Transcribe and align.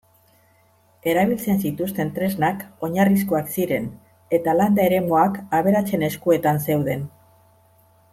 Erabiltzen 1.11 1.59
zituzten 1.67 2.07
tresnak 2.15 2.63
oinarrizkoak 2.87 3.51
ziren 3.57 3.85
eta 4.39 4.55
landa-eremuak 4.61 5.37
aberatsen 5.59 6.07
eskuetan 6.09 6.63
zeuden. 6.69 7.05